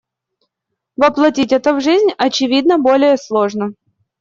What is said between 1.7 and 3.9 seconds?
в жизнь, очевидно, более сложно.